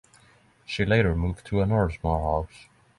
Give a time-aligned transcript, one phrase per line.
[0.65, 2.65] She later moved to another small house.